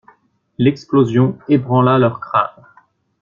L'explosion 0.57 1.37
ébranla 1.47 1.99
leurs 1.99 2.19
crânes. 2.19 2.65